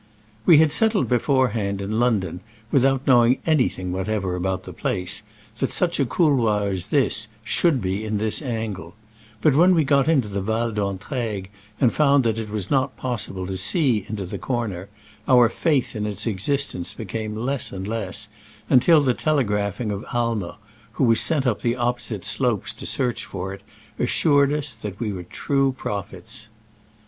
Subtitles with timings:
[0.47, 2.39] We had settled beforehand in Lon don,
[2.71, 5.21] without knowing anything whatever about the place,
[5.59, 8.95] that such a couloir as this should be in this angle;
[9.43, 12.97] but when we got into the Val d' Entraigues, and found that it was not
[12.97, 14.89] possible to see into the comer,
[15.27, 18.27] our faith in its existence be came less and less,
[18.71, 20.55] until the telegraph ing of Aimer,
[20.93, 23.61] who was sent up the oppo site slopes to search for it,
[23.99, 26.49] assured us that we were true prophets.